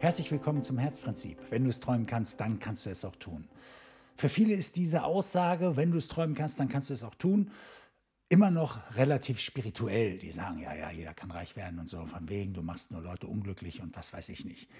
Herzlich 0.00 0.30
willkommen 0.30 0.62
zum 0.62 0.78
Herzprinzip. 0.78 1.38
Wenn 1.50 1.64
du 1.64 1.70
es 1.70 1.80
träumen 1.80 2.06
kannst, 2.06 2.38
dann 2.38 2.60
kannst 2.60 2.86
du 2.86 2.90
es 2.90 3.04
auch 3.04 3.16
tun. 3.16 3.48
Für 4.16 4.28
viele 4.28 4.54
ist 4.54 4.76
diese 4.76 5.02
Aussage, 5.02 5.76
wenn 5.76 5.90
du 5.90 5.98
es 5.98 6.06
träumen 6.06 6.36
kannst, 6.36 6.60
dann 6.60 6.68
kannst 6.68 6.90
du 6.90 6.94
es 6.94 7.02
auch 7.02 7.16
tun, 7.16 7.50
immer 8.28 8.52
noch 8.52 8.78
relativ 8.94 9.40
spirituell. 9.40 10.18
Die 10.18 10.30
sagen, 10.30 10.60
ja, 10.60 10.72
ja, 10.72 10.92
jeder 10.92 11.14
kann 11.14 11.32
reich 11.32 11.56
werden 11.56 11.80
und 11.80 11.88
so, 11.88 12.06
von 12.06 12.28
wegen, 12.28 12.54
du 12.54 12.62
machst 12.62 12.92
nur 12.92 13.02
Leute 13.02 13.26
unglücklich 13.26 13.82
und 13.82 13.96
was 13.96 14.12
weiß 14.12 14.28
ich 14.28 14.44
nicht. 14.44 14.70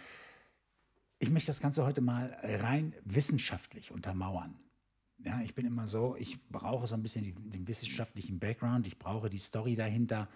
Ich 1.19 1.31
möchte 1.31 1.49
das 1.49 1.61
Ganze 1.61 1.85
heute 1.85 2.01
mal 2.01 2.37
rein 2.63 2.95
wissenschaftlich 3.05 3.91
untermauern. 3.91 4.55
Ja, 5.25 5.41
ich 5.41 5.53
bin 5.57 5.67
immer 5.67 5.89
so, 5.89 6.15
ich 6.17 6.39
brauche 6.49 6.87
so 6.87 6.95
ein 6.95 7.03
bisschen 7.03 7.51
den, 7.51 7.67
wissenschaftlichen 7.67 8.39
Background, 8.39 8.87
ich 8.87 9.01
brauche 9.01 9.29
die 9.29 9.39
Story 9.39 9.75
dahinter 9.75 10.29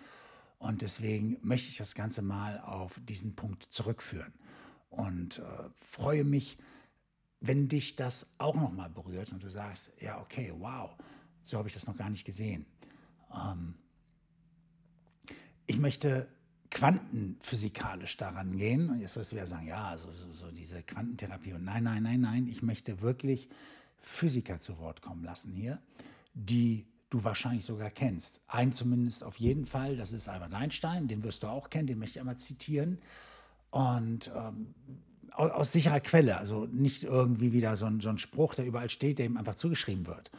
und 0.58 0.82
deswegen 0.82 1.38
möchte 1.40 1.68
ich 1.68 1.76
das 1.76 1.94
Ganze 1.94 2.20
mal 2.20 2.58
auf 2.58 3.00
diesen 3.06 3.36
Punkt 3.36 3.62
zurückführen 3.70 4.32
und 4.92 5.38
äh, 5.38 5.42
freue 5.80 6.24
mich, 6.24 6.58
wenn 7.40 7.68
dich 7.68 7.96
das 7.96 8.26
auch 8.38 8.54
nochmal 8.54 8.90
berührt 8.90 9.32
und 9.32 9.42
du 9.42 9.50
sagst, 9.50 9.90
ja, 10.00 10.20
okay, 10.20 10.52
wow, 10.56 10.90
so 11.42 11.58
habe 11.58 11.68
ich 11.68 11.74
das 11.74 11.86
noch 11.86 11.96
gar 11.96 12.10
nicht 12.10 12.24
gesehen. 12.24 12.66
Ähm, 13.34 13.74
ich 15.66 15.78
möchte 15.78 16.28
quantenphysikalisch 16.70 18.16
daran 18.16 18.56
gehen. 18.56 18.90
Und 18.90 19.00
jetzt 19.00 19.16
wirst 19.16 19.32
du 19.32 19.36
ja 19.36 19.46
sagen, 19.46 19.66
ja, 19.66 19.96
so, 19.98 20.10
so, 20.12 20.32
so 20.32 20.50
diese 20.50 20.82
Quantentherapie. 20.82 21.52
Und 21.52 21.64
nein, 21.64 21.84
nein, 21.84 22.02
nein, 22.02 22.20
nein, 22.20 22.46
ich 22.46 22.62
möchte 22.62 23.00
wirklich 23.00 23.48
Physiker 24.00 24.58
zu 24.58 24.78
Wort 24.78 25.02
kommen 25.02 25.22
lassen 25.22 25.52
hier, 25.52 25.80
die 26.34 26.86
du 27.10 27.24
wahrscheinlich 27.24 27.64
sogar 27.64 27.90
kennst. 27.90 28.40
Einen 28.46 28.72
zumindest 28.72 29.22
auf 29.22 29.36
jeden 29.36 29.66
Fall, 29.66 29.96
das 29.96 30.12
ist 30.12 30.28
Albert 30.28 30.54
Einstein, 30.54 31.08
den 31.08 31.22
wirst 31.22 31.42
du 31.42 31.48
auch 31.48 31.68
kennen, 31.68 31.86
den 31.86 31.98
möchte 31.98 32.18
ich 32.18 32.20
einmal 32.20 32.38
zitieren. 32.38 32.98
Und 33.72 34.30
ähm, 34.36 34.74
aus, 35.32 35.72
sicherer 35.72 36.00
Quelle, 36.00 36.36
also 36.36 36.66
nicht 36.66 37.04
irgendwie 37.04 37.52
wieder 37.52 37.76
so 37.76 37.86
ein, 37.86 38.00
so 38.00 38.10
ein 38.10 38.18
Spruch, 38.18 38.54
der 38.54 38.66
überall 38.66 38.90
steht, 38.90 39.18
der 39.18 39.26
ihm 39.26 39.38
einfach 39.38 39.54
zugeschrieben 39.54 40.06
wird. 40.06 40.30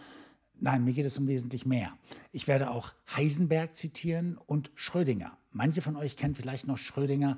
Nein, 0.60 0.86
mir 0.86 0.94
geht 0.94 1.06
es 1.06 1.18
um 1.18 1.28
wesentlich 1.28 1.66
mehr. 1.66 1.98
Ich 2.32 2.48
werde 2.48 2.70
auch 2.70 2.94
Heisenberg 3.16 3.76
zitieren 3.76 4.38
und 4.46 4.72
Schrödinger. 4.76 5.36
Manche 5.52 5.82
von 5.82 5.96
euch 5.96 6.16
kennen 6.16 6.36
vielleicht 6.36 6.68
noch 6.68 6.78
Schrödinger 6.78 7.38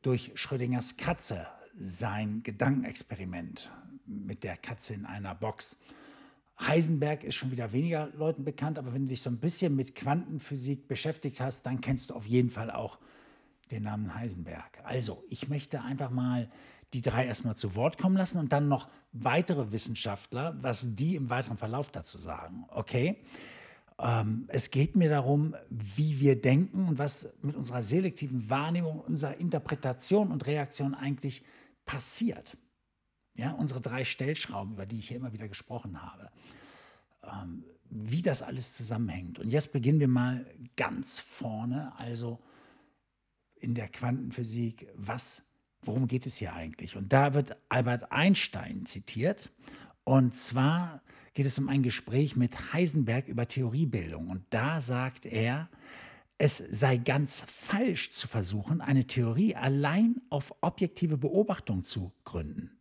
durch 0.00 0.30
Schrödingers 0.36 0.96
Katze, 0.96 1.48
sein 1.76 2.44
Gedankenexperiment 2.44 3.72
mit 4.06 4.44
der 4.44 4.56
Katze 4.56 4.94
in 4.94 5.06
einer 5.06 5.34
Box. 5.34 5.76
Heisenberg 6.60 7.24
ist 7.24 7.34
schon 7.34 7.50
wieder 7.50 7.72
weniger 7.72 8.10
Leuten 8.16 8.44
bekannt, 8.44 8.78
aber 8.78 8.94
wenn 8.94 9.02
du 9.02 9.08
dich 9.08 9.22
so 9.22 9.30
ein 9.30 9.38
bisschen 9.38 9.74
mit 9.74 9.96
Quantenphysik 9.96 10.86
beschäftigt 10.86 11.40
hast, 11.40 11.66
dann 11.66 11.80
kennst 11.80 12.10
du 12.10 12.14
auf 12.14 12.26
jeden 12.26 12.50
Fall 12.50 12.70
auch 12.70 12.98
den 13.70 13.84
Namen 13.84 14.14
Heisenberg. 14.14 14.80
Also, 14.84 15.24
ich 15.28 15.48
möchte 15.48 15.82
einfach 15.82 16.10
mal 16.10 16.50
die 16.92 17.00
drei 17.00 17.26
erstmal 17.26 17.56
zu 17.56 17.74
Wort 17.74 17.98
kommen 17.98 18.16
lassen 18.16 18.38
und 18.38 18.52
dann 18.52 18.68
noch 18.68 18.88
weitere 19.12 19.72
Wissenschaftler, 19.72 20.56
was 20.60 20.94
die 20.94 21.16
im 21.16 21.30
weiteren 21.30 21.56
Verlauf 21.56 21.90
dazu 21.90 22.18
sagen. 22.18 22.66
Okay? 22.68 23.22
Ähm, 23.98 24.44
es 24.48 24.70
geht 24.70 24.96
mir 24.96 25.08
darum, 25.08 25.54
wie 25.70 26.20
wir 26.20 26.40
denken 26.40 26.88
und 26.88 26.98
was 26.98 27.32
mit 27.42 27.56
unserer 27.56 27.82
selektiven 27.82 28.50
Wahrnehmung, 28.50 29.00
unserer 29.00 29.36
Interpretation 29.38 30.30
und 30.32 30.46
Reaktion 30.46 30.94
eigentlich 30.94 31.44
passiert. 31.86 32.56
Ja, 33.34 33.52
unsere 33.52 33.80
drei 33.80 34.04
Stellschrauben, 34.04 34.74
über 34.74 34.84
die 34.84 34.98
ich 34.98 35.08
hier 35.08 35.16
immer 35.16 35.32
wieder 35.32 35.48
gesprochen 35.48 36.02
habe. 36.02 36.30
Ähm, 37.22 37.64
wie 37.88 38.22
das 38.22 38.42
alles 38.42 38.74
zusammenhängt. 38.74 39.38
Und 39.38 39.48
jetzt 39.48 39.72
beginnen 39.72 40.00
wir 40.00 40.08
mal 40.08 40.46
ganz 40.76 41.20
vorne, 41.20 41.92
also 41.98 42.40
in 43.62 43.74
der 43.74 43.88
Quantenphysik, 43.88 44.88
was, 44.94 45.44
worum 45.82 46.06
geht 46.06 46.26
es 46.26 46.36
hier 46.36 46.52
eigentlich? 46.52 46.96
Und 46.96 47.12
da 47.12 47.34
wird 47.34 47.56
Albert 47.68 48.10
Einstein 48.12 48.86
zitiert. 48.86 49.50
Und 50.04 50.34
zwar 50.34 51.02
geht 51.34 51.46
es 51.46 51.58
um 51.58 51.68
ein 51.68 51.82
Gespräch 51.82 52.36
mit 52.36 52.72
Heisenberg 52.72 53.28
über 53.28 53.46
Theoriebildung. 53.46 54.28
Und 54.28 54.44
da 54.50 54.80
sagt 54.80 55.26
er, 55.26 55.68
es 56.38 56.58
sei 56.58 56.96
ganz 56.96 57.44
falsch 57.46 58.10
zu 58.10 58.26
versuchen, 58.26 58.80
eine 58.80 59.06
Theorie 59.06 59.54
allein 59.54 60.20
auf 60.28 60.54
objektive 60.60 61.16
Beobachtung 61.16 61.84
zu 61.84 62.12
gründen. 62.24 62.78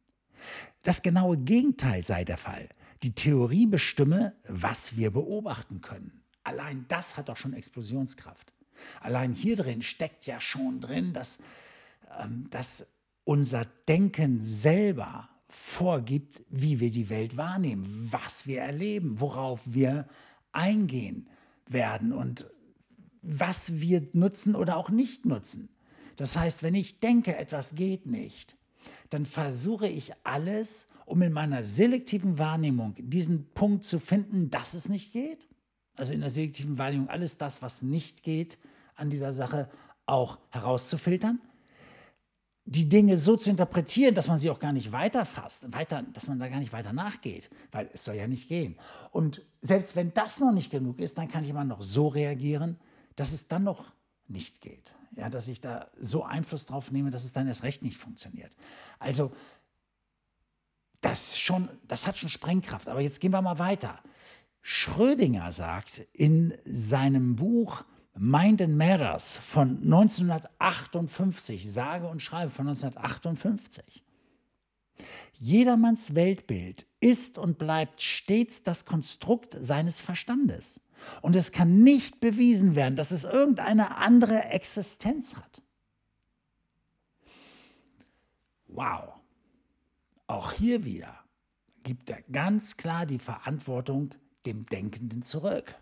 Das 0.82 1.04
genaue 1.04 1.38
Gegenteil 1.38 2.04
sei 2.04 2.24
der 2.24 2.38
Fall. 2.38 2.70
Die 3.04 3.14
Theorie 3.14 3.68
bestimme, 3.68 4.36
was 4.48 4.96
wir 4.98 5.12
beobachten 5.12 5.82
können. 5.82 6.24
Allein 6.44 6.86
das 6.88 7.18
hat 7.18 7.30
doch 7.30 7.38
schon 7.38 7.54
Explosionskraft. 7.54 8.52
Allein 9.00 9.34
hier 9.34 9.56
drin 9.56 9.82
steckt 9.82 10.26
ja 10.26 10.40
schon 10.40 10.82
drin, 10.82 11.14
dass, 11.14 11.40
ähm, 12.20 12.50
dass 12.50 12.88
unser 13.24 13.66
Denken 13.88 14.42
selber 14.42 15.30
vorgibt, 15.48 16.42
wie 16.50 16.80
wir 16.80 16.92
die 16.92 17.10
Welt 17.10 17.38
wahrnehmen, 17.38 18.08
was 18.12 18.48
wir 18.48 18.62
erleben, 18.62 19.20
worauf 19.20 19.62
wir 19.66 20.08
eingehen 20.52 21.28
werden 21.68 22.14
und 22.14 22.46
was 23.22 23.80
wir 23.80 24.08
nutzen 24.14 24.56
oder 24.56 24.78
auch 24.78 24.90
nicht 24.90 25.26
nutzen. 25.26 25.70
Das 26.16 26.36
heißt, 26.36 26.64
wenn 26.64 26.76
ich 26.76 27.00
denke, 27.00 27.36
etwas 27.36 27.76
geht 27.76 28.06
nicht, 28.06 28.56
dann 29.10 29.26
versuche 29.26 29.88
ich 29.88 30.14
alles, 30.24 30.88
um 31.06 31.22
in 31.22 31.34
meiner 31.34 31.64
selektiven 31.64 32.40
Wahrnehmung 32.40 32.96
diesen 32.98 33.50
Punkt 33.54 33.86
zu 33.86 34.00
finden, 34.00 34.50
dass 34.50 34.74
es 34.74 34.90
nicht 34.90 35.12
geht. 35.12 35.48
Also 35.96 36.14
in 36.14 36.22
der 36.22 36.30
selektiven 36.30 36.78
Wahrnehmung 36.78 37.10
alles 37.10 37.38
das, 37.38 37.62
was 37.62 37.82
nicht 37.82 38.24
geht, 38.24 38.58
an 38.96 39.10
dieser 39.10 39.34
Sache 39.34 39.70
auch 40.06 40.40
herauszufiltern, 40.50 41.40
die 42.66 42.88
Dinge 42.88 43.18
so 43.18 43.36
zu 43.36 43.50
interpretieren, 43.50 44.14
dass 44.14 44.28
man 44.28 44.40
sie 44.40 44.50
auch 44.50 44.60
gar 44.60 44.72
nicht 44.72 44.92
weiterfasst, 44.92 45.74
weiter, 45.74 46.04
dass 46.14 46.28
man 46.28 46.40
da 46.40 46.48
gar 46.48 46.60
nicht 46.60 46.74
weiter 46.74 46.94
nachgeht, 46.94 47.50
weil 47.72 47.90
es 47.94 48.06
soll 48.06 48.16
ja 48.16 48.28
nicht 48.28 48.48
gehen. 48.48 48.78
Und 49.12 49.42
selbst 49.62 49.96
wenn 49.96 50.14
das 50.14 50.40
noch 50.40 50.52
nicht 50.52 50.70
genug 50.70 51.00
ist, 51.00 51.18
dann 51.18 51.28
kann 51.28 51.44
ich 51.44 51.50
immer 51.50 51.64
noch 51.64 51.82
so 51.82 52.08
reagieren, 52.08 52.80
dass 53.16 53.32
es 53.32 53.48
dann 53.48 53.64
noch 53.64 53.92
nicht 54.28 54.62
geht. 54.62 54.94
Ja, 55.18 55.30
dass 55.30 55.48
ich 55.48 55.60
da 55.60 55.90
so 56.00 56.24
Einfluss 56.24 56.66
drauf 56.66 56.92
nehme, 56.92 57.10
dass 57.10 57.26
es 57.26 57.34
dann 57.34 57.48
erst 57.48 57.64
recht 57.64 57.84
nicht 57.84 57.98
funktioniert. 57.98 58.56
Also 59.00 59.32
das, 61.02 61.38
schon, 61.38 61.68
das 61.88 62.08
hat 62.08 62.18
schon 62.18 62.30
Sprengkraft. 62.30 62.88
Aber 62.88 63.02
jetzt 63.02 63.20
gehen 63.20 63.32
wir 63.32 63.42
mal 63.42 63.60
weiter. 63.60 64.00
Schrödinger 64.62 65.52
sagt 65.52 66.08
in 66.14 66.54
seinem 66.64 67.36
Buch 67.36 67.84
Mind 68.18 68.62
and 68.62 68.78
Matters 68.78 69.38
von 69.38 69.78
1958, 69.78 71.72
sage 71.72 72.08
und 72.08 72.22
schreibe 72.22 72.52
von 72.52 72.68
1958. 72.68 74.04
Jedermanns 75.34 76.14
Weltbild 76.14 76.86
ist 77.00 77.38
und 77.38 77.58
bleibt 77.58 78.02
stets 78.02 78.64
das 78.64 78.86
Konstrukt 78.86 79.58
seines 79.60 80.02
Verstandes. 80.02 80.82
Und 81.22 81.36
es 81.36 81.52
kann 81.52 81.84
nicht 81.84 82.20
bewiesen 82.20 82.76
werden, 82.76 82.96
dass 82.96 83.12
es 83.12 83.24
irgendeine 83.24 83.98
andere 83.98 84.44
Existenz 84.46 85.36
hat. 85.36 85.62
Wow. 88.68 89.14
Auch 90.28 90.52
hier 90.54 90.86
wieder 90.86 91.24
gibt 91.84 92.10
er 92.10 92.22
ganz 92.32 92.78
klar 92.78 93.06
die 93.06 93.20
Verantwortung 93.20 94.14
dem 94.46 94.66
Denkenden 94.66 95.24
zurück. 95.24 95.76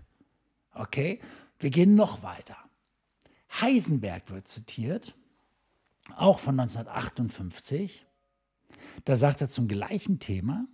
Okay? 0.73 1.19
Wir 1.59 1.70
gehen 1.70 1.96
noch 1.96 2.24
weiter. 2.24 2.58
Heisenberg 3.62 4.30
wird 4.30 4.47
zitiert, 4.47 5.16
auch 6.16 6.40
von 6.40 6.59
1958. 6.59 8.06
Da 9.06 9.16
sagt 9.16 9.42
er 9.42 9.47
zum 9.47 9.68
gleichen 9.68 10.20
Thema, 10.20 10.68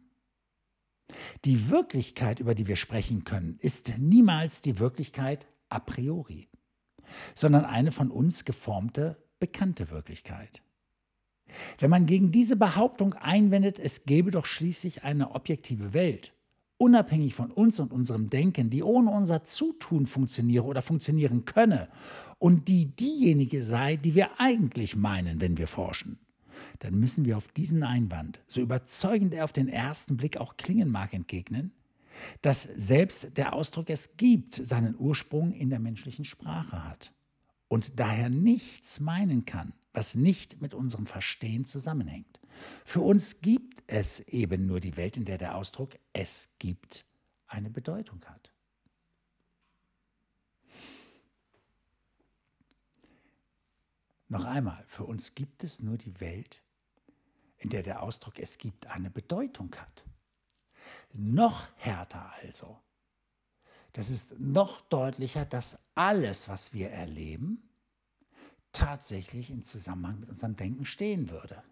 die 1.43 1.69
Wirklichkeit, 1.69 2.39
über 2.39 2.55
die 2.55 2.67
wir 2.67 2.75
sprechen 2.75 3.23
können, 3.23 3.57
ist 3.59 3.97
niemals 3.97 4.61
die 4.61 4.79
Wirklichkeit 4.79 5.47
a 5.69 5.79
priori, 5.79 6.49
sondern 7.33 7.65
eine 7.65 7.91
von 7.91 8.11
uns 8.11 8.45
geformte, 8.45 9.23
bekannte 9.39 9.89
Wirklichkeit. 9.89 10.61
Wenn 11.77 11.91
man 11.91 12.05
gegen 12.05 12.31
diese 12.31 12.55
Behauptung 12.55 13.13
einwendet, 13.13 13.79
es 13.79 14.05
gäbe 14.05 14.31
doch 14.31 14.45
schließlich 14.45 15.03
eine 15.03 15.31
objektive 15.31 15.93
Welt, 15.93 16.34
unabhängig 16.77 17.35
von 17.35 17.51
uns 17.51 17.79
und 17.79 17.93
unserem 17.93 18.29
Denken, 18.29 18.69
die 18.69 18.83
ohne 18.83 19.11
unser 19.11 19.43
Zutun 19.43 20.07
funktioniere 20.07 20.65
oder 20.65 20.81
funktionieren 20.81 21.45
könne 21.45 21.89
und 22.37 22.67
die 22.67 22.87
diejenige 22.87 23.63
sei, 23.63 23.95
die 23.95 24.15
wir 24.15 24.39
eigentlich 24.39 24.95
meinen, 24.95 25.39
wenn 25.39 25.57
wir 25.57 25.67
forschen, 25.67 26.19
dann 26.79 26.99
müssen 26.99 27.25
wir 27.25 27.37
auf 27.37 27.47
diesen 27.49 27.83
Einwand, 27.83 28.39
so 28.47 28.61
überzeugend 28.61 29.33
er 29.33 29.45
auf 29.45 29.53
den 29.53 29.69
ersten 29.69 30.17
Blick 30.17 30.37
auch 30.37 30.57
klingen 30.57 30.89
mag, 30.89 31.13
entgegnen, 31.13 31.71
dass 32.41 32.63
selbst 32.63 33.37
der 33.37 33.53
Ausdruck 33.53 33.89
es 33.89 34.17
gibt 34.17 34.55
seinen 34.55 34.95
Ursprung 34.97 35.51
in 35.51 35.69
der 35.69 35.79
menschlichen 35.79 36.25
Sprache 36.25 36.83
hat 36.83 37.11
und 37.67 37.99
daher 37.99 38.29
nichts 38.29 38.99
meinen 38.99 39.45
kann, 39.45 39.73
was 39.93 40.15
nicht 40.15 40.61
mit 40.61 40.73
unserem 40.73 41.05
Verstehen 41.05 41.65
zusammenhängt. 41.65 42.39
Für 42.85 43.01
uns 43.01 43.41
gibt 43.41 43.83
es 43.87 44.19
eben 44.21 44.67
nur 44.67 44.79
die 44.79 44.97
Welt, 44.97 45.17
in 45.17 45.25
der 45.25 45.37
der 45.37 45.55
Ausdruck 45.55 45.97
es 46.13 46.49
gibt 46.59 47.05
eine 47.47 47.69
Bedeutung 47.69 48.23
hat. 48.25 48.51
Noch 54.27 54.45
einmal, 54.45 54.83
für 54.87 55.03
uns 55.03 55.35
gibt 55.35 55.63
es 55.63 55.81
nur 55.81 55.97
die 55.97 56.19
Welt, 56.19 56.61
in 57.57 57.69
der 57.69 57.83
der 57.83 58.01
Ausdruck 58.01 58.39
es 58.39 58.57
gibt 58.57 58.87
eine 58.87 59.09
Bedeutung 59.09 59.73
hat. 59.75 60.03
Noch 61.13 61.67
härter 61.77 62.33
also. 62.41 62.79
Das 63.93 64.09
ist 64.09 64.39
noch 64.39 64.81
deutlicher, 64.81 65.45
dass 65.45 65.79
alles, 65.95 66.49
was 66.49 66.73
wir 66.73 66.89
erleben, 66.89 67.69
tatsächlich 68.71 69.49
in 69.49 69.63
Zusammenhang 69.63 70.19
mit 70.19 70.29
unserem 70.29 70.57
Denken 70.57 70.85
stehen 70.85 71.29
würde. 71.29 71.63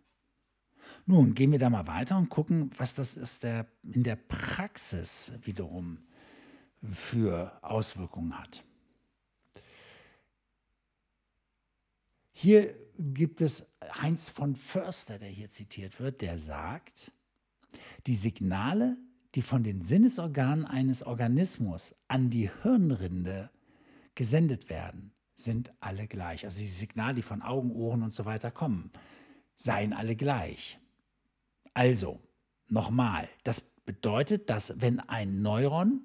Nun 1.06 1.34
gehen 1.34 1.52
wir 1.52 1.60
da 1.60 1.70
mal 1.70 1.88
weiter 1.88 2.18
und 2.18 2.30
gucken, 2.30 2.72
was 2.78 2.94
das 2.94 3.16
ist 3.16 3.44
der, 3.44 3.68
in 3.84 4.04
der 4.04 4.16
Praxis 4.16 5.34
wiederum 5.44 6.00
für 6.82 7.58
Auswirkungen 7.62 8.38
hat. 8.38 8.64
Hier 12.32 12.74
gibt 12.98 13.42
es 13.42 13.68
Heinz 14.02 14.30
von 14.30 14.56
Förster, 14.56 15.20
der 15.20 15.30
hier 15.30 15.50
zitiert 15.50 16.00
wird, 16.00 16.22
der 16.22 16.38
sagt, 16.38 17.12
die 18.06 18.16
Signale, 18.16 18.98
die 19.36 19.42
von 19.42 19.64
den 19.64 19.82
Sinnesorganen 19.82 20.66
eines 20.66 21.04
Organismus 21.04 21.96
an 22.08 22.30
die 22.30 22.50
Hirnrinde 22.62 23.50
gesendet 24.16 24.70
werden, 24.70 25.12
sind 25.36 25.72
alle 25.80 26.08
gleich. 26.08 26.46
Also 26.46 26.60
die 26.60 26.68
Signale, 26.68 27.16
die 27.16 27.22
von 27.22 27.42
Augen, 27.42 27.72
Ohren 27.72 28.04
und 28.04 28.14
so 28.14 28.26
weiter 28.26 28.52
kommen, 28.52 28.92
seien 29.56 29.94
alle 29.94 30.16
gleich. 30.16 30.80
Also, 31.74 32.20
nochmal, 32.68 33.28
das 33.44 33.62
bedeutet, 33.62 34.50
dass 34.50 34.74
wenn 34.82 35.00
ein 35.00 35.42
Neuron 35.42 36.02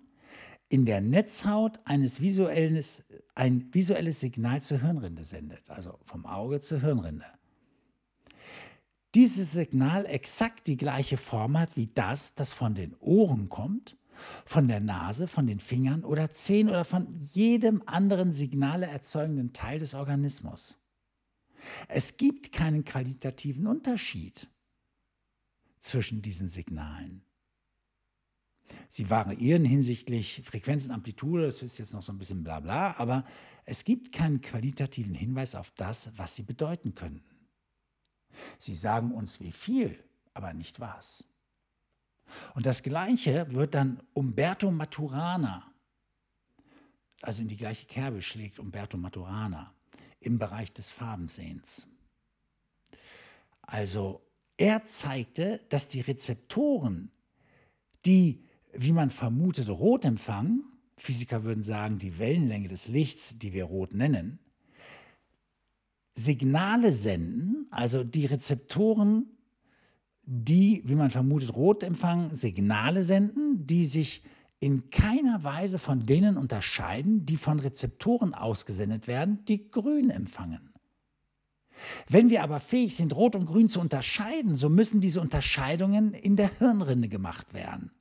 in 0.69 0.85
der 0.85 1.01
Netzhaut 1.01 1.79
eines 1.85 2.21
visuelles, 2.21 3.05
ein 3.35 3.73
visuelles 3.73 4.21
Signal 4.21 4.63
zur 4.63 4.81
Hirnrinde 4.81 5.25
sendet, 5.25 5.71
also 5.71 5.99
vom 6.05 6.27
Auge 6.27 6.61
zur 6.61 6.81
Hirnrinde, 6.81 7.27
dieses 9.15 9.53
Signal 9.53 10.05
exakt 10.05 10.67
die 10.67 10.77
gleiche 10.77 11.17
Form 11.17 11.59
hat 11.59 11.77
wie 11.77 11.87
das, 11.87 12.35
das 12.35 12.53
von 12.53 12.75
den 12.75 12.95
Ohren 13.01 13.49
kommt, 13.49 13.97
von 14.45 14.69
der 14.69 14.81
Nase, 14.81 15.29
von 15.29 15.47
den 15.47 15.61
Fingern 15.61 16.05
oder 16.05 16.31
Zehen 16.31 16.69
oder 16.69 16.85
von 16.85 17.15
jedem 17.17 17.83
anderen 17.87 18.33
Signale 18.33 18.87
erzeugenden 18.87 19.53
Teil 19.53 19.79
des 19.79 19.95
Organismus. 19.95 20.77
Es 21.89 22.17
gibt 22.17 22.53
keinen 22.53 22.85
qualitativen 22.85 23.67
Unterschied 23.67 24.49
zwischen 25.79 26.23
diesen 26.23 26.49
Signalen. 26.49 27.23
Sie 28.89 29.11
variieren 29.11 29.65
hinsichtlich 29.65 30.43
Frequenz 30.45 30.87
und 30.87 30.93
Amplitude, 30.93 31.45
das 31.45 31.63
ist 31.63 31.79
jetzt 31.79 31.93
noch 31.93 32.03
so 32.03 32.13
ein 32.13 32.19
bisschen 32.19 32.43
bla 32.43 32.61
bla, 32.61 32.97
aber 32.99 33.25
es 33.65 33.85
gibt 33.85 34.13
keinen 34.13 34.41
qualitativen 34.41 35.15
Hinweis 35.15 35.55
auf 35.55 35.71
das, 35.77 36.11
was 36.17 36.35
sie 36.35 36.43
bedeuten 36.43 36.95
könnten. 36.95 37.49
Sie 38.59 38.75
sagen 38.75 39.13
uns 39.13 39.41
wie 39.41 39.53
viel, 39.53 40.03
aber 40.35 40.55
nicht 40.55 40.81
was. 40.81 41.25
Und 42.55 42.67
das 42.67 42.83
Gleiche 42.83 43.53
wird 43.53 43.75
dann 43.75 44.03
Umberto 44.13 44.71
Maturana, 44.71 45.73
also 47.23 47.43
in 47.43 47.49
die 47.49 47.57
gleiche 47.57 47.87
Kerbe 47.87 48.23
schlägt 48.23 48.59
Umberto 48.59 48.97
Maturana 48.97 49.75
im 50.21 50.39
Bereich 50.39 50.73
des 50.73 50.91
Farbensehens. 50.91 51.87
Also 53.63 54.23
er 54.57 54.85
zeigte, 54.85 55.61
dass 55.69 55.89
die 55.89 56.01
Rezeptoren, 56.01 57.11
die, 58.05 58.45
wie 58.73 58.93
man 58.93 59.11
vermutet, 59.11 59.69
rot 59.69 60.05
empfangen, 60.05 60.65
Physiker 60.97 61.45
würden 61.45 61.63
sagen, 61.63 61.99
die 61.99 62.19
Wellenlänge 62.19 62.69
des 62.69 62.89
Lichts, 62.89 63.39
die 63.39 63.53
wir 63.53 63.65
rot 63.65 63.95
nennen, 63.95 64.41
Signale 66.15 66.93
senden, 66.93 67.69
also 67.71 68.03
die 68.03 68.27
Rezeptoren, 68.27 69.27
die, 70.23 70.83
wie 70.85 70.97
man 70.97 71.11
vermutet, 71.11 71.55
rot 71.55 71.85
empfangen, 71.85 72.35
Signale 72.35 73.05
senden, 73.05 73.67
die 73.67 73.87
sich 73.87 74.23
in 74.61 74.91
keiner 74.91 75.45
Weise 75.45 75.79
von 75.79 76.07
denen 76.07 76.37
unterscheiden, 76.37 77.27
die 77.27 77.37
von 77.37 77.61
Rezeptoren 77.61 78.35
ausgesendet 78.35 79.07
werden, 79.07 79.45
die 79.47 79.71
grün 79.71 80.11
empfangen. 80.11 80.73
Wenn 82.09 82.29
wir 82.29 82.43
aber 82.43 82.59
fähig 82.59 82.97
sind, 82.97 83.15
Rot 83.15 83.37
und 83.37 83.47
Grün 83.47 83.69
zu 83.69 83.81
unterscheiden, 83.81 84.57
so 84.57 84.69
müssen 84.69 85.01
diese 85.01 85.21
Unterscheidungen 85.21 86.13
in 86.13 86.35
der 86.35 86.59
Hirnrinde 86.59 87.09
gemacht 87.09 87.55
werden. 87.55 87.93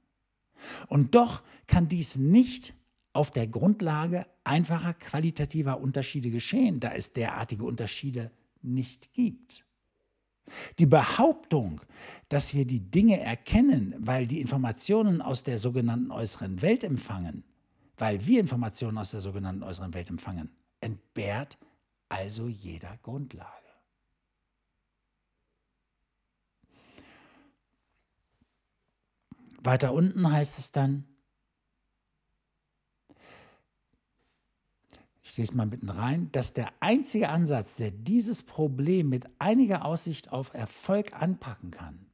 Und 0.87 1.13
doch 1.13 1.43
kann 1.67 1.87
dies 1.87 2.15
nicht 2.15 2.73
auf 3.13 3.29
der 3.31 3.47
Grundlage 3.47 4.25
einfacher 4.43 4.95
qualitativer 4.95 5.79
Unterschiede 5.79 6.31
geschehen, 6.31 6.79
da 6.79 6.91
es 6.93 7.13
derartige 7.13 7.65
Unterschiede 7.65 8.31
nicht 8.63 9.13
gibt. 9.13 9.66
Die 10.79 10.85
Behauptung, 10.85 11.81
dass 12.29 12.53
wir 12.53 12.65
die 12.65 12.79
Dinge 12.79 13.19
erkennen, 13.19 13.95
weil 13.99 14.27
die 14.27 14.41
Informationen 14.41 15.21
aus 15.21 15.43
der 15.43 15.57
sogenannten 15.57 16.11
äußeren 16.11 16.61
Welt 16.61 16.83
empfangen, 16.83 17.43
weil 17.97 18.25
wir 18.25 18.39
Informationen 18.39 18.97
aus 18.97 19.11
der 19.11 19.21
sogenannten 19.21 19.63
äußeren 19.63 19.93
Welt 19.93 20.09
empfangen, 20.09 20.49
entbehrt 20.81 21.57
also 22.09 22.47
jeder 22.47 22.97
Grundlage. 23.03 23.51
Weiter 29.63 29.91
unten 29.91 30.31
heißt 30.31 30.59
es 30.59 30.71
dann, 30.71 31.05
ich 35.37 35.39
lese 35.39 35.55
mal 35.55 35.67
mitten 35.67 35.89
rein, 35.89 36.31
dass 36.31 36.53
der 36.53 36.73
einzige 36.79 37.29
Ansatz, 37.29 37.75
der 37.75 37.91
dieses 37.91 38.41
Problem 38.41 39.07
mit 39.07 39.27
einiger 39.37 39.85
Aussicht 39.85 40.31
auf 40.31 40.51
Erfolg 40.55 41.13
anpacken 41.13 41.69
kann, 41.69 42.07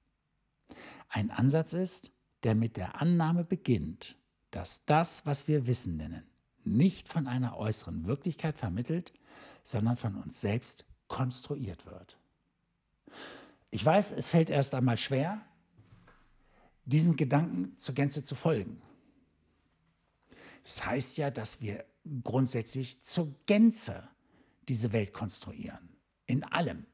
ein 1.08 1.32
Ansatz 1.32 1.72
ist, 1.72 2.12
der 2.44 2.54
mit 2.54 2.76
der 2.76 3.02
Annahme 3.02 3.46
beginnt, 3.46 4.18
dass 4.52 4.84
das, 4.84 5.26
was 5.26 5.48
wir 5.48 5.68
Wissen 5.68 5.96
nennen, 5.96 6.24
nicht 6.66 7.08
von 7.08 7.28
einer 7.28 7.56
äußeren 7.56 8.08
Wirklichkeit 8.08 8.58
vermittelt, 8.58 9.14
sondern 9.64 9.96
von 9.96 10.16
uns 10.16 10.42
selbst 10.42 10.84
konstruiert 11.08 11.86
wird. 11.86 12.18
Ich 13.72 13.86
weiß, 13.86 14.12
es 14.12 14.28
fällt 14.28 14.50
erst 14.50 14.76
einmal 14.76 14.98
schwer, 14.98 15.40
diesem 16.84 17.16
Gedanken 17.16 17.78
zur 17.78 17.96
Gänze 17.96 18.22
zu 18.22 18.36
folgen. 18.36 18.82
Das 20.64 20.86
heißt 20.86 21.18
ja, 21.18 21.30
dass 21.30 21.62
wir 21.62 21.86
grundsätzlich 22.24 23.02
zur 23.02 23.34
Gänze 23.46 24.08
diese 24.68 24.92
Welt 24.92 25.14
konstruieren. 25.14 25.90
In 26.26 26.44
allem. 26.44 26.86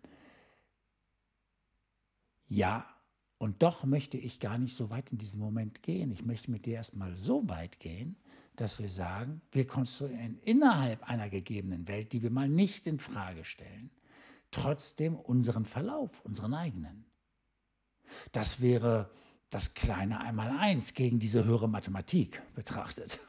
Ja, 2.48 2.88
und 3.38 3.62
doch 3.62 3.86
möchte 3.86 4.18
ich 4.18 4.40
gar 4.40 4.58
nicht 4.58 4.76
so 4.76 4.90
weit 4.90 5.12
in 5.12 5.18
diesem 5.18 5.40
Moment 5.40 5.82
gehen. 5.84 6.12
Ich 6.12 6.26
möchte 6.26 6.52
mit 6.52 6.66
dir 6.66 6.76
erstmal 6.76 7.16
so 7.16 7.48
weit 7.48 7.80
gehen, 7.80 8.18
dass 8.56 8.80
wir 8.80 8.90
sagen, 8.90 9.42
wir 9.52 9.66
konstruieren 9.66 10.40
innerhalb 10.44 11.04
einer 11.04 11.30
gegebenen 11.30 11.88
Welt, 11.88 12.12
die 12.12 12.22
wir 12.22 12.32
mal 12.32 12.50
nicht 12.50 12.88
in 12.88 13.00
Frage 13.00 13.46
stellen, 13.46 13.92
trotzdem 14.52 15.16
unseren 15.16 15.64
Verlauf, 15.64 16.20
unseren 16.26 16.54
eigenen. 16.54 17.06
Das 18.32 18.60
wäre 18.60 19.10
das 19.50 19.74
kleine 19.74 20.20
Einmaleins 20.20 20.94
gegen 20.94 21.20
diese 21.20 21.46
höhere 21.46 21.70
Mathematik 21.70 22.42
betrachtet. 22.56 23.20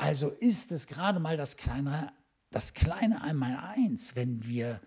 Also 0.00 0.30
ist 0.30 0.72
es 0.72 0.86
gerade 0.86 1.20
mal 1.20 1.36
das 1.36 1.58
kleine, 1.58 2.10
das 2.48 2.72
kleine 2.72 3.20
Einmaleins, 3.20 4.16
wenn 4.16 4.46
wir, 4.46 4.80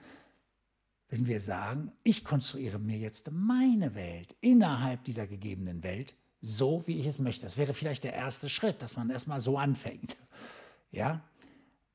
wenn 1.09 1.27
wir 1.27 1.39
sagen, 1.39 1.91
ich 2.03 2.25
konstruiere 2.25 2.79
mir 2.79 2.97
jetzt 2.97 3.29
meine 3.31 3.93
Welt 3.93 4.35
innerhalb 4.41 5.03
dieser 5.03 5.27
gegebenen 5.27 5.83
Welt, 5.83 6.15
so 6.41 6.87
wie 6.87 6.99
ich 6.99 7.05
es 7.05 7.19
möchte. 7.19 7.43
Das 7.43 7.57
wäre 7.57 7.75
vielleicht 7.75 8.05
der 8.05 8.13
erste 8.13 8.49
Schritt, 8.49 8.81
dass 8.81 8.95
man 8.95 9.11
erstmal 9.11 9.39
so 9.39 9.57
anfängt. 9.57 10.17
Ja? 10.89 11.21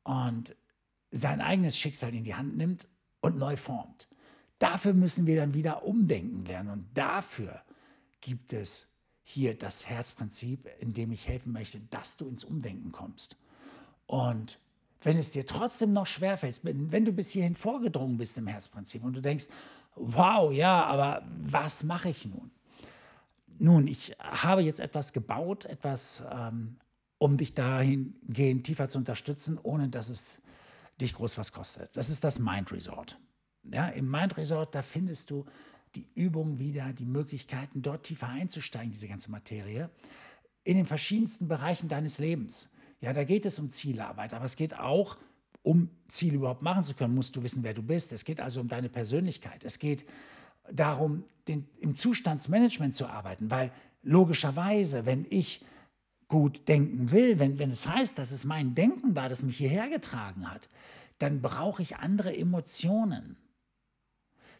Und 0.02 0.56
sein 1.12 1.40
eigenes 1.40 1.78
Schicksal 1.78 2.12
in 2.12 2.25
die 2.25 2.34
Hand 2.34 2.56
nimmt 2.56 2.88
und 3.20 3.38
neu 3.38 3.56
formt. 3.56 4.08
Dafür 4.58 4.92
müssen 4.92 5.26
wir 5.26 5.37
dann 5.37 5.54
wieder 5.54 5.84
umdenken 5.84 6.44
lernen 6.44 6.70
und 6.70 6.87
dafür 6.98 7.62
gibt 8.20 8.52
es 8.52 8.88
hier 9.30 9.54
das 9.56 9.87
Herzprinzip, 9.87 10.70
in 10.80 10.94
dem 10.94 11.12
ich 11.12 11.28
helfen 11.28 11.52
möchte, 11.52 11.80
dass 11.90 12.16
du 12.16 12.26
ins 12.26 12.44
Umdenken 12.44 12.92
kommst. 12.92 13.37
Und 14.06 14.58
wenn 15.02 15.18
es 15.18 15.30
dir 15.32 15.44
trotzdem 15.44 15.92
noch 15.92 16.06
schwerfällt, 16.06 16.61
wenn 16.62 17.04
du 17.04 17.12
bis 17.12 17.30
hierhin 17.30 17.54
vorgedrungen 17.54 18.16
bist 18.16 18.38
im 18.38 18.47
Herzprinzip 18.47 19.04
und 19.04 19.12
du 19.12 19.20
denkst, 19.20 19.44
wow, 19.97 20.50
ja, 20.50 20.82
aber 20.87 21.28
was 21.42 21.82
mache 21.82 22.08
ich 22.08 22.25
nun? 22.25 22.50
Nun, 23.58 23.87
ich 23.87 24.16
habe 24.18 24.62
jetzt 24.62 24.80
etwas 24.80 25.12
gebaut, 25.12 25.66
etwas, 25.66 26.23
ähm, 26.32 26.78
um 27.18 27.37
dich 27.37 27.52
dahingehend 27.52 28.64
tiefer 28.64 28.88
zu 28.88 28.97
unterstützen, 28.97 29.58
ohne 29.62 29.90
dass 29.90 30.08
es 30.08 30.38
dich 31.02 31.12
groß 31.12 31.37
was 31.37 31.52
kostet. 31.52 31.94
Das 31.99 32.08
ist 32.08 32.25
das 32.25 32.38
Mind 32.38 32.73
Resort. 32.73 33.18
Ja, 33.64 33.88
Im 33.88 34.11
Mind 34.11 34.38
Resort, 34.38 34.75
da 34.75 34.80
findest 34.80 35.30
du 35.30 35.44
die 35.99 36.07
Übung 36.14 36.59
wieder, 36.59 36.93
die 36.93 37.05
Möglichkeiten, 37.05 37.83
dort 37.83 38.05
tiefer 38.05 38.28
einzusteigen, 38.28 38.93
diese 38.93 39.09
ganze 39.09 39.31
Materie, 39.31 39.90
in 40.62 40.76
den 40.76 40.87
verschiedensten 40.87 41.49
Bereichen 41.49 41.88
deines 41.88 42.19
Lebens. 42.19 42.69
Ja, 43.00 43.12
da 43.12 43.25
geht 43.25 43.47
es 43.47 43.59
um 43.59 43.71
Zielarbeit, 43.71 44.33
aber 44.33 44.45
es 44.45 44.57
geht 44.57 44.78
auch 44.78 45.17
um 45.62 45.90
Ziele 46.07 46.37
überhaupt 46.37 46.62
machen 46.62 46.85
zu 46.85 46.95
können, 46.95 47.14
musst 47.14 47.35
du 47.37 47.43
wissen, 47.43 47.62
wer 47.62 47.75
du 47.75 47.83
bist. 47.83 48.12
Es 48.12 48.25
geht 48.25 48.40
also 48.40 48.61
um 48.61 48.69
deine 48.69 48.88
Persönlichkeit. 48.88 49.64
Es 49.64 49.78
geht 49.78 50.05
darum, 50.73 51.25
den, 51.49 51.69
im 51.81 51.97
Zustandsmanagement 51.97 52.95
zu 52.95 53.07
arbeiten, 53.07 53.50
weil 53.50 53.73
logischerweise, 54.02 55.05
wenn 55.05 55.26
ich 55.28 55.64
gut 56.28 56.69
denken 56.69 57.11
will, 57.11 57.38
wenn, 57.38 57.59
wenn 57.59 57.71
es 57.71 57.87
heißt, 57.87 58.19
dass 58.19 58.31
es 58.31 58.45
mein 58.45 58.75
Denken 58.75 59.17
war, 59.17 59.28
das 59.28 59.43
mich 59.43 59.57
hierher 59.57 59.88
getragen 59.88 60.50
hat, 60.50 60.69
dann 61.19 61.40
brauche 61.40 61.83
ich 61.83 61.97
andere 61.97 62.37
Emotionen, 62.37 63.37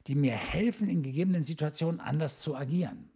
die 0.09 0.15
mir 0.15 0.35
helfen, 0.35 0.89
in 0.89 1.03
gegebenen 1.03 1.45
Situationen 1.45 2.01
anders 2.01 2.41
zu 2.41 2.57
agieren. 2.57 3.11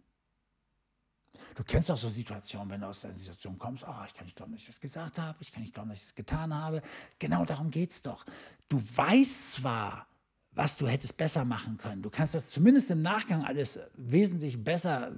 Du 1.55 1.63
kennst 1.63 1.91
auch 1.91 1.97
so 1.97 2.09
Situationen, 2.09 2.69
wenn 2.69 2.81
du 2.81 2.87
aus 2.87 3.01
der 3.01 3.13
Situation 3.13 3.57
kommst, 3.59 3.83
oh, 3.87 4.05
ich 4.05 4.13
kann 4.13 4.25
nicht 4.25 4.35
glauben, 4.35 4.53
dass 4.53 4.61
ich 4.61 4.67
das 4.67 4.79
gesagt 4.79 5.19
habe, 5.19 5.37
ich 5.41 5.51
kann 5.51 5.61
nicht 5.61 5.73
glauben, 5.73 5.89
dass 5.89 5.99
ich 5.99 6.05
das 6.05 6.15
getan 6.15 6.53
habe. 6.53 6.81
Genau 7.19 7.45
darum 7.45 7.69
geht 7.69 7.91
es 7.91 8.01
doch. 8.01 8.25
Du 8.69 8.81
weißt 8.95 9.53
zwar, 9.53 10.07
was 10.51 10.77
du 10.77 10.87
hättest 10.87 11.17
besser 11.17 11.45
machen 11.45 11.77
können. 11.77 12.01
Du 12.01 12.09
kannst 12.09 12.35
das 12.35 12.51
zumindest 12.51 12.91
im 12.91 13.01
Nachgang 13.01 13.43
alles 13.43 13.79
wesentlich 13.95 14.63
besser 14.63 15.11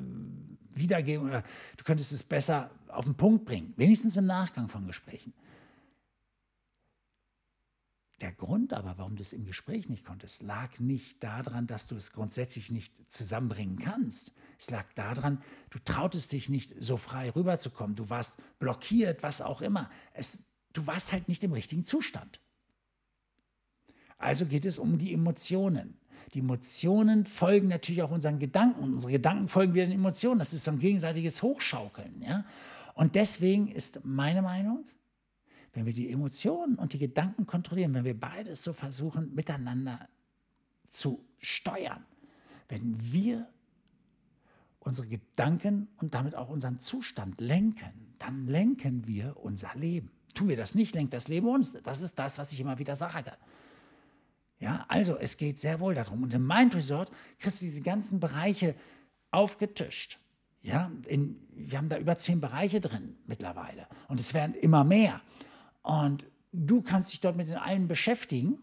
wiedergeben 0.73 1.27
oder 1.27 1.43
du 1.77 1.83
könntest 1.83 2.11
es 2.11 2.23
besser 2.23 2.69
auf 2.87 3.05
den 3.05 3.15
Punkt 3.15 3.45
bringen, 3.45 3.73
wenigstens 3.75 4.17
im 4.17 4.25
Nachgang 4.25 4.69
von 4.69 4.87
Gesprächen. 4.87 5.33
Der 8.21 8.31
Grund 8.31 8.71
aber, 8.71 8.97
warum 8.97 9.17
du 9.17 9.21
es 9.21 9.33
im 9.33 9.45
Gespräch 9.45 9.89
nicht 9.89 10.05
konntest, 10.05 10.41
lag 10.41 10.79
nicht 10.79 11.21
daran, 11.21 11.67
dass 11.67 11.85
du 11.85 11.95
es 11.95 12.13
grundsätzlich 12.13 12.71
nicht 12.71 13.11
zusammenbringen 13.11 13.77
kannst. 13.77 14.31
Es 14.57 14.69
lag 14.69 14.85
daran, 14.93 15.41
du 15.69 15.79
trautest 15.79 16.31
dich 16.31 16.47
nicht 16.47 16.75
so 16.79 16.95
frei 16.95 17.29
rüberzukommen. 17.29 17.97
Du 17.97 18.09
warst 18.09 18.37
blockiert, 18.57 19.21
was 19.21 19.41
auch 19.41 19.61
immer. 19.61 19.89
Es, 20.13 20.43
du 20.71 20.87
warst 20.87 21.11
halt 21.11 21.27
nicht 21.27 21.43
im 21.43 21.51
richtigen 21.51 21.83
Zustand. 21.83 22.39
Also 24.17 24.45
geht 24.45 24.63
es 24.63 24.77
um 24.77 24.97
die 24.97 25.13
Emotionen. 25.13 25.99
Die 26.33 26.39
Emotionen 26.39 27.25
folgen 27.25 27.67
natürlich 27.67 28.01
auch 28.01 28.11
unseren 28.11 28.39
Gedanken. 28.39 28.93
Unsere 28.93 29.11
Gedanken 29.11 29.49
folgen 29.49 29.73
wieder 29.73 29.85
den 29.85 29.99
Emotionen. 29.99 30.39
Das 30.39 30.53
ist 30.53 30.63
so 30.63 30.71
ein 30.71 30.79
gegenseitiges 30.79 31.43
Hochschaukeln. 31.43 32.21
Ja? 32.21 32.45
Und 32.93 33.15
deswegen 33.15 33.67
ist 33.67 34.05
meine 34.05 34.41
Meinung, 34.41 34.85
wenn 35.75 35.85
wir 35.85 35.93
die 35.93 36.09
Emotionen 36.09 36.75
und 36.75 36.93
die 36.93 36.97
Gedanken 36.97 37.45
kontrollieren, 37.45 37.93
wenn 37.93 38.05
wir 38.05 38.19
beides 38.19 38.63
so 38.63 38.73
versuchen 38.73 39.35
miteinander 39.35 40.07
zu 40.87 41.23
steuern, 41.39 42.05
wenn 42.69 43.11
wir 43.11 43.47
unsere 44.79 45.07
Gedanken 45.07 45.89
und 45.97 46.13
damit 46.13 46.33
auch 46.35 46.49
unseren 46.49 46.79
Zustand 46.79 47.41
lenken, 47.41 48.15
dann 48.19 48.47
lenken 48.47 49.05
wir 49.05 49.35
unser 49.37 49.75
Leben. 49.75 50.11
Tun 50.33 50.47
wir 50.47 50.55
das 50.55 50.75
nicht, 50.75 50.95
lenkt 50.95 51.13
das 51.13 51.27
Leben 51.27 51.47
uns. 51.47 51.73
Das 51.73 52.01
ist 52.01 52.17
das, 52.17 52.37
was 52.37 52.51
ich 52.51 52.59
immer 52.59 52.79
wieder 52.79 52.95
sage. 52.95 53.33
Ja, 54.59 54.85
also 54.87 55.17
es 55.17 55.35
geht 55.35 55.59
sehr 55.59 55.81
wohl 55.81 55.95
darum. 55.95 56.23
Und 56.23 56.33
im 56.33 56.47
Mind 56.47 56.73
Resort 56.75 57.11
kriegst 57.39 57.59
du 57.59 57.65
diese 57.65 57.81
ganzen 57.81 58.19
Bereiche 58.19 58.75
aufgetischt. 59.31 60.19
Ja, 60.61 60.89
in, 61.05 61.39
wir 61.51 61.77
haben 61.77 61.89
da 61.89 61.97
über 61.97 62.15
zehn 62.15 62.39
Bereiche 62.39 62.79
drin 62.79 63.17
mittlerweile. 63.27 63.87
Und 64.07 64.19
es 64.19 64.33
werden 64.33 64.55
immer 64.55 64.83
mehr. 64.83 65.21
Und 65.85 66.25
du 66.51 66.81
kannst 66.81 67.13
dich 67.13 67.21
dort 67.21 67.35
mit 67.35 67.47
den 67.47 67.57
allen 67.57 67.87
beschäftigen. 67.87 68.57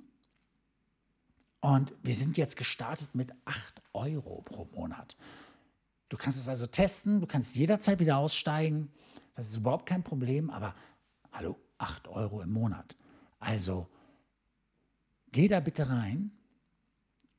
Und 1.61 1.95
wir 2.03 2.17
sind 2.17 2.37
jetzt 2.37 2.57
gestartet 2.57 3.15
mit 3.15 3.33
8 3.45 3.81
Euro 3.93 4.43
pro 4.43 4.65
Monat. 4.75 5.17
Du 6.09 6.17
kannst 6.17 6.37
es 6.37 6.49
also 6.49 6.67
testen, 6.67 7.21
du 7.21 7.29
kannst 7.29 7.55
jederzeit 7.55 8.01
wieder 8.01 8.17
aussteigen. 8.19 8.91
Das 9.37 9.49
ist 9.49 9.57
überhaupt 9.57 9.87
kein 9.87 10.03
Problem, 10.03 10.51
aber 10.51 10.75
hallo, 11.31 11.57
8 11.79 12.09
Euro 12.09 12.43
im 12.43 12.53
Monat. 12.53 12.97
Also 13.39 13.87
geh 15.31 15.47
da 15.47 15.61
bitte 15.61 15.89
rein, 15.89 16.33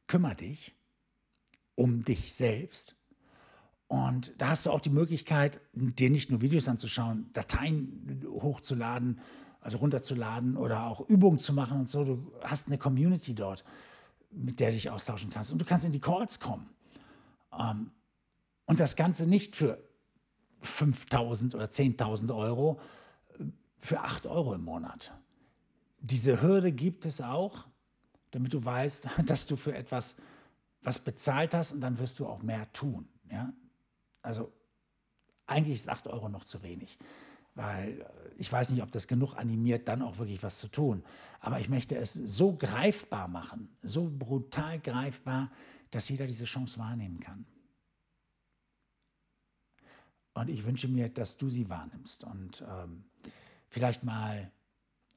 kümmere 0.08 0.36
dich 0.36 0.74
um 1.75 2.06
dich 2.06 2.34
selbst 2.34 2.96
und 3.94 4.34
da 4.40 4.50
hast 4.50 4.66
du 4.66 4.72
auch 4.72 4.80
die 4.80 4.90
Möglichkeit, 4.90 5.60
dir 5.74 6.10
nicht 6.10 6.32
nur 6.32 6.42
Videos 6.42 6.68
anzuschauen, 6.68 7.30
Dateien 7.34 8.25
hochzuladen, 8.28 9.20
also 9.63 9.77
runterzuladen 9.77 10.58
oder 10.58 10.84
auch 10.84 11.08
Übungen 11.10 11.39
zu 11.39 11.53
machen 11.53 11.79
und 11.79 11.89
so. 11.89 12.03
Du 12.03 12.32
hast 12.41 12.67
eine 12.67 12.77
Community 12.77 13.34
dort, 13.34 13.63
mit 14.32 14.60
der 14.60 14.70
du 14.70 14.75
dich 14.75 14.89
austauschen 14.89 15.29
kannst. 15.32 15.51
Und 15.51 15.60
du 15.60 15.65
kannst 15.65 15.86
in 15.86 15.91
die 15.91 16.00
Calls 16.00 16.39
kommen. 16.39 16.70
Ähm, 17.58 17.91
und 18.65 18.79
das 18.79 18.96
Ganze 18.96 19.25
nicht 19.25 19.55
für 19.55 19.77
5.000 20.63 21.55
oder 21.55 21.65
10.000 21.65 22.36
Euro, 22.36 22.79
äh, 23.39 23.46
für 23.79 24.01
8 24.01 24.25
Euro 24.25 24.53
im 24.53 24.63
Monat. 24.63 25.12
Diese 26.00 26.41
Hürde 26.41 26.72
gibt 26.72 27.05
es 27.05 27.22
auch, 27.22 27.65
damit 28.32 28.53
du 28.53 28.63
weißt, 28.63 29.08
dass 29.25 29.46
du 29.46 29.55
für 29.55 29.74
etwas 29.74 30.15
was 30.82 31.00
bezahlt 31.00 31.53
hast 31.53 31.72
und 31.72 31.79
dann 31.79 31.98
wirst 31.98 32.20
du 32.20 32.27
auch 32.27 32.43
mehr 32.43 32.72
tun. 32.74 33.08
Ja? 33.32 33.53
Also 34.22 34.51
eigentlich 35.46 35.75
ist 35.75 35.89
8 35.89 36.08
Euro 36.08 36.29
noch 36.29 36.43
zu 36.43 36.62
wenig, 36.62 36.98
weil 37.55 38.01
äh, 38.01 38.05
ich 38.38 38.52
weiß 38.52 38.72
nicht, 38.72 38.84
ob 38.84 38.92
das 38.92 39.08
genug 39.08 39.36
animiert, 39.36 39.88
dann 39.88 40.02
auch 40.02 40.18
wirklich 40.18 40.42
was 40.44 40.60
zu 40.60 40.68
tun. 40.68 41.04
Aber 41.40 41.60
ich 41.60 41.70
möchte 41.70 41.96
es 41.96 42.13
so 42.13 42.56
greifbar 42.56 43.28
machen, 43.28 43.70
so 43.82 44.10
brutal 44.10 44.80
greifbar, 44.80 45.52
dass 45.92 46.10
jeder 46.10 46.28
diese 46.28 46.46
Chance 46.46 46.80
wahrnehmen 46.80 47.20
kann. 47.20 47.46
Und 50.34 50.50
ich 50.50 50.66
wünsche 50.66 50.88
mir, 50.88 51.10
dass 51.10 51.38
du 51.38 51.50
sie 51.50 51.70
wahrnimmst 51.70 52.24
und 52.24 52.63
ähm, 52.68 53.04
vielleicht 53.70 54.04
mal 54.04 54.52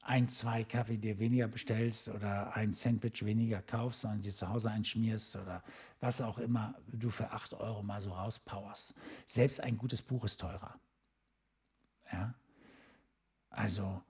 ein, 0.03 0.29
zwei 0.29 0.63
Kaffee 0.63 0.99
dir 0.99 1.19
weniger 1.19 1.49
bestellst 1.49 2.09
oder 2.09 2.55
ein 2.55 2.73
Sandwich 2.73 3.25
weniger 3.25 3.61
kaufst, 3.61 4.03
sondern 4.03 4.23
dir 4.23 4.33
zu 4.33 4.49
Hause 4.49 4.71
einschmierst 4.71 5.37
oder 5.37 5.65
was 6.01 6.21
auch 6.21 6.39
immer 6.39 6.75
du 6.93 7.11
für 7.11 7.31
8 7.33 7.55
Euro 7.55 7.83
mal 7.83 8.01
so 8.01 8.13
rauspowerst. 8.13 8.95
Selbst 9.27 9.61
ein 9.61 9.77
gutes 9.77 10.03
Buch 10.03 10.25
ist 10.25 10.41
teurer. 10.41 10.79
Ja? 12.13 12.35
Also, 13.57 14.03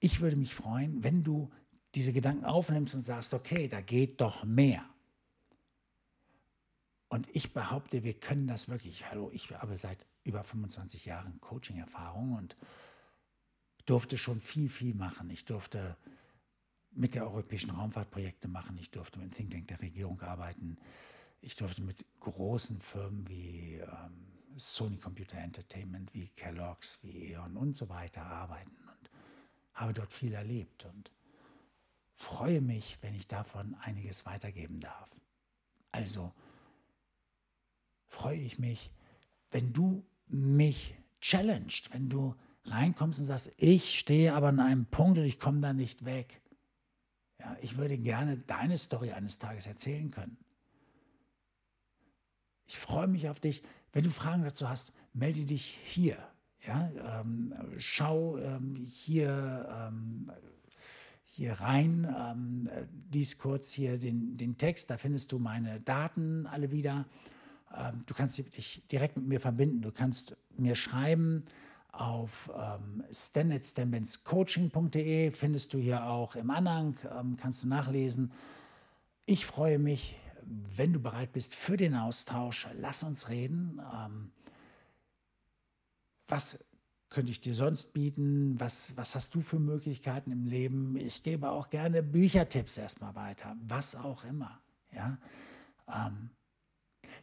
ich 0.00 0.20
würde 0.20 0.36
mich 0.36 0.52
freuen, 0.52 1.04
wenn 1.04 1.22
du 1.22 1.52
diese 1.94 2.12
Gedanken 2.12 2.44
aufnimmst 2.44 2.96
und 2.96 3.02
sagst, 3.02 3.32
okay, 3.32 3.68
da 3.68 3.80
geht 3.80 4.20
doch 4.20 4.44
mehr. 4.44 4.84
Und 7.08 7.28
ich 7.32 7.52
behaupte, 7.52 8.02
wir 8.02 8.14
können 8.14 8.48
das 8.48 8.68
wirklich. 8.68 9.08
Hallo, 9.08 9.30
ich 9.32 9.52
habe 9.52 9.78
seit 9.78 10.04
über 10.24 10.42
25 10.42 11.04
Jahren 11.04 11.40
Coaching-Erfahrung 11.40 12.34
und 12.34 12.56
durfte 13.86 14.18
schon 14.18 14.40
viel, 14.40 14.68
viel 14.68 14.94
machen. 14.94 15.30
Ich 15.30 15.44
durfte 15.44 15.96
mit 16.90 17.14
der 17.14 17.24
europäischen 17.24 17.70
Raumfahrtprojekte 17.70 18.48
machen. 18.48 18.76
Ich 18.78 18.90
durfte 18.90 19.20
mit 19.20 19.32
Think 19.36 19.52
Tank 19.52 19.68
der 19.68 19.80
Regierung 19.80 20.20
arbeiten. 20.22 20.76
Ich 21.40 21.54
durfte 21.54 21.82
mit 21.82 22.04
großen 22.18 22.80
Firmen 22.80 23.28
wie 23.28 23.74
ähm, 23.76 24.35
Sony 24.56 24.96
Computer 24.96 25.38
Entertainment, 25.38 26.12
wie 26.14 26.28
Kellogg's, 26.28 26.98
wie 27.02 27.32
E.ON 27.32 27.56
und 27.56 27.76
so 27.76 27.88
weiter 27.88 28.24
arbeiten 28.24 28.76
und 28.88 29.10
habe 29.74 29.92
dort 29.92 30.12
viel 30.12 30.32
erlebt 30.32 30.84
und 30.86 31.12
freue 32.14 32.60
mich, 32.60 32.98
wenn 33.02 33.14
ich 33.14 33.26
davon 33.26 33.74
einiges 33.74 34.24
weitergeben 34.24 34.80
darf. 34.80 35.10
Also 35.92 36.32
freue 38.08 38.38
ich 38.38 38.58
mich, 38.58 38.90
wenn 39.50 39.72
du 39.72 40.04
mich 40.26 40.96
challenged, 41.20 41.92
wenn 41.92 42.08
du 42.08 42.34
reinkommst 42.64 43.20
und 43.20 43.26
sagst, 43.26 43.52
ich 43.58 43.98
stehe 43.98 44.34
aber 44.34 44.48
an 44.48 44.60
einem 44.60 44.86
Punkt 44.86 45.18
und 45.18 45.24
ich 45.24 45.38
komme 45.38 45.60
da 45.60 45.72
nicht 45.72 46.04
weg. 46.04 46.40
Ja, 47.38 47.56
ich 47.60 47.76
würde 47.76 47.98
gerne 47.98 48.38
deine 48.38 48.78
Story 48.78 49.12
eines 49.12 49.38
Tages 49.38 49.66
erzählen 49.66 50.10
können. 50.10 50.38
Ich 52.66 52.78
freue 52.78 53.06
mich 53.06 53.28
auf 53.28 53.40
dich. 53.40 53.62
Wenn 53.92 54.04
du 54.04 54.10
Fragen 54.10 54.44
dazu 54.44 54.68
hast, 54.68 54.92
melde 55.12 55.44
dich 55.44 55.78
hier. 55.84 56.16
Ja, 56.66 57.20
ähm, 57.20 57.54
schau 57.78 58.38
ähm, 58.38 58.84
hier, 58.86 59.88
ähm, 59.88 60.30
hier 61.24 61.52
rein, 61.52 62.12
ähm, 62.18 62.68
lies 63.12 63.38
kurz 63.38 63.72
hier 63.72 63.98
den, 63.98 64.36
den 64.36 64.58
Text, 64.58 64.90
da 64.90 64.96
findest 64.96 65.30
du 65.30 65.38
meine 65.38 65.80
Daten 65.80 66.46
alle 66.46 66.72
wieder. 66.72 67.06
Ähm, 67.74 68.04
du 68.06 68.14
kannst 68.14 68.38
dich 68.38 68.82
direkt 68.90 69.16
mit 69.16 69.26
mir 69.26 69.40
verbinden, 69.40 69.80
du 69.80 69.92
kannst 69.92 70.36
mir 70.56 70.74
schreiben, 70.74 71.44
auf 71.92 72.50
ähm, 72.54 73.04
stanetscoaching.de 73.12 75.30
findest 75.30 75.72
du 75.72 75.78
hier 75.78 76.04
auch 76.04 76.34
im 76.36 76.50
Anhang, 76.50 76.96
ähm, 77.18 77.36
kannst 77.36 77.62
du 77.62 77.68
nachlesen. 77.68 78.32
Ich 79.24 79.46
freue 79.46 79.78
mich, 79.78 80.16
wenn 80.76 80.92
du 80.92 81.00
bereit 81.00 81.32
bist 81.32 81.54
für 81.54 81.76
den 81.76 81.94
Austausch. 81.94 82.68
Lass 82.78 83.02
uns 83.02 83.28
reden. 83.28 83.80
Ähm, 83.94 84.30
was 86.28 86.58
könnte 87.08 87.30
ich 87.30 87.40
dir 87.40 87.54
sonst 87.54 87.92
bieten? 87.92 88.58
Was, 88.58 88.96
was 88.96 89.14
hast 89.14 89.34
du 89.34 89.40
für 89.40 89.58
Möglichkeiten 89.58 90.32
im 90.32 90.46
Leben? 90.46 90.96
Ich 90.96 91.22
gebe 91.22 91.50
auch 91.50 91.70
gerne 91.70 92.02
Büchertipps 92.02 92.76
erstmal 92.76 93.14
weiter, 93.14 93.56
was 93.66 93.94
auch 93.94 94.24
immer. 94.24 94.60
Ja? 94.92 95.18
Ähm, 95.88 96.30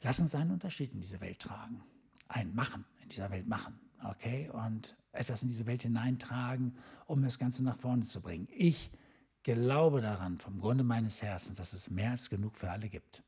lass 0.02 0.20
uns 0.20 0.36
einen 0.36 0.52
Unterschied 0.52 0.94
in 0.94 1.02
diese 1.02 1.22
Welt 1.22 1.40
tragen. 1.40 1.84
Ein 2.28 2.56
Machen 2.56 2.86
in 3.02 3.10
dieser 3.10 3.30
Welt 3.30 3.48
machen 3.48 3.80
okay, 4.10 4.50
und 4.50 4.96
etwas 5.12 5.44
in 5.44 5.50
diese 5.50 5.66
Welt 5.66 5.84
hineintragen, 5.84 6.76
um 7.06 7.22
das 7.22 7.40
Ganze 7.40 7.64
nach 7.64 7.78
vorne 7.78 8.06
zu 8.06 8.22
bringen. 8.22 8.48
Ich 8.52 8.92
glaube 9.44 10.02
daran, 10.02 10.38
vom 10.38 10.60
Grunde 10.60 10.84
meines 10.84 11.22
Herzens, 11.22 11.58
dass 11.58 11.74
es 11.74 11.90
mehr 11.90 12.12
als 12.12 12.30
genug 12.30 12.58
für 12.58 12.72
alle 12.72 12.90
gibt. 12.90 13.24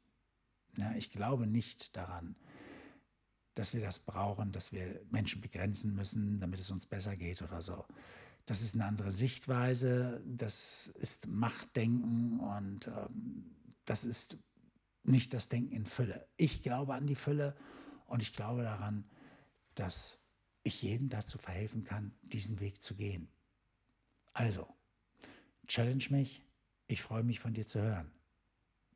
Ja, 0.77 0.93
ich 0.93 1.12
glaube 1.12 1.48
nicht 1.48 1.95
daran, 1.95 2.36
dass 3.53 3.74
wir 3.74 3.81
das 3.81 4.00
brauchen, 4.00 4.51
dass 4.51 4.72
wir 4.72 5.01
Menschen 5.10 5.41
begrenzen 5.41 5.95
müssen, 5.95 6.39
damit 6.39 6.60
es 6.60 6.72
uns 6.72 6.86
besser 6.86 7.15
geht 7.15 7.41
oder 7.41 7.62
so. 7.62 7.86
Das 8.45 8.62
ist 8.62 8.75
eine 8.75 8.86
andere 8.86 9.12
Sichtweise, 9.12 10.22
das 10.25 10.88
ist 11.00 11.27
Machtdenken 11.27 12.39
und 12.39 12.88
ähm, 12.88 13.55
das 13.86 14.05
ist 14.05 14.38
nicht 15.03 15.34
das 15.34 15.50
Denken 15.50 15.72
in 15.72 15.86
Fülle. 15.86 16.27
Ich 16.38 16.62
glaube 16.62 16.93
an 16.93 17.07
die 17.07 17.15
Fülle 17.15 17.55
und 18.07 18.22
ich 18.22 18.34
glaube 18.34 18.63
daran, 18.63 19.05
dass 19.75 20.19
ich 20.63 20.81
jedem 20.81 21.10
dazu 21.10 21.38
verhelfen 21.38 21.84
kann, 21.84 22.12
diesen 22.24 22.60
Weg 22.60 22.81
zu 22.81 22.95
gehen. 22.95 23.29
Also, 24.34 24.67
challenge 25.67 26.07
mich. 26.10 26.43
Ich 26.88 27.01
freue 27.01 27.24
mich 27.24 27.39
von 27.39 27.53
dir 27.53 27.65
zu 27.65 27.81
hören. 27.81 28.12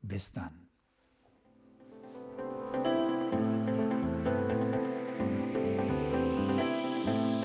Bis 0.02 0.32
dann. 0.32 0.69